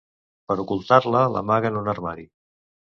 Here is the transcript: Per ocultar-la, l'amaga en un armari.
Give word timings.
Per 0.51 0.57
ocultar-la, 0.63 1.23
l'amaga 1.37 1.73
en 1.75 1.81
un 1.85 1.95
armari. 1.97 2.31